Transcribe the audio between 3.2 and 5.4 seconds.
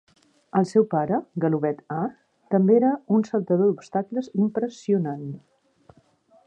saltador d'obstacles impressionant.